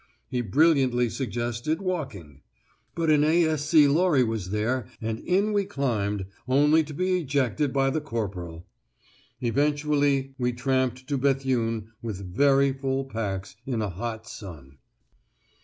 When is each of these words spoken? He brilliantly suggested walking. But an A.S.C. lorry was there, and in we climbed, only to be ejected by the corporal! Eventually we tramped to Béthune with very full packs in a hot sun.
He 0.31 0.41
brilliantly 0.41 1.11
suggested 1.11 1.79
walking. 1.79 2.41
But 2.95 3.11
an 3.11 3.23
A.S.C. 3.23 3.87
lorry 3.87 4.23
was 4.23 4.49
there, 4.49 4.87
and 4.99 5.19
in 5.19 5.53
we 5.53 5.63
climbed, 5.63 6.25
only 6.47 6.83
to 6.85 6.93
be 6.95 7.19
ejected 7.21 7.71
by 7.71 7.91
the 7.91 8.01
corporal! 8.01 8.65
Eventually 9.41 10.33
we 10.39 10.53
tramped 10.53 11.05
to 11.05 11.19
Béthune 11.19 11.89
with 12.01 12.25
very 12.35 12.73
full 12.73 13.05
packs 13.05 13.55
in 13.67 13.79
a 13.83 13.89
hot 13.91 14.27
sun. 14.27 14.79